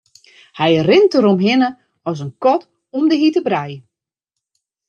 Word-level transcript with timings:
Hy 0.59 0.71
rint 0.87 1.11
deromhinne 1.11 1.69
rinne 1.69 1.69
as 2.09 2.19
de 2.21 2.27
kat 2.43 2.61
om 2.97 3.03
de 3.09 3.15
hjitte 3.19 3.41
brij. 3.47 3.73